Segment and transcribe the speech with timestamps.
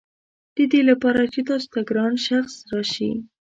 [0.55, 3.11] ددې لپاره چې تاسو ته ګران شخص راشي.